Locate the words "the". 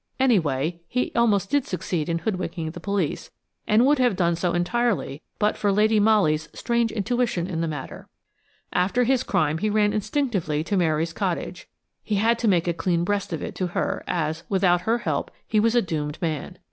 2.71-2.79, 7.61-7.67